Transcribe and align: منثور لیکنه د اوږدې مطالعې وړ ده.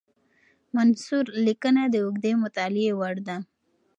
منثور 0.75 1.25
لیکنه 1.45 1.83
د 1.89 1.95
اوږدې 2.03 2.31
مطالعې 2.43 2.91
وړ 2.99 3.15
ده. 3.27 3.37